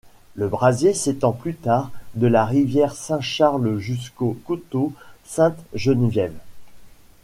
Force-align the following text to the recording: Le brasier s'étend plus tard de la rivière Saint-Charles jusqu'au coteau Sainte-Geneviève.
Le 0.33 0.47
brasier 0.47 0.95
s'étend 0.95 1.31
plus 1.31 1.53
tard 1.53 1.91
de 2.15 2.25
la 2.25 2.43
rivière 2.43 2.95
Saint-Charles 2.95 3.77
jusqu'au 3.77 4.35
coteau 4.47 4.93
Sainte-Geneviève. 5.25 6.33